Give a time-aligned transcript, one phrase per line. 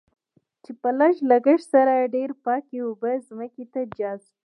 [0.63, 4.31] چې په لږ لګښت سره ډېرې پاکې اوبه ځمکې ته جذب.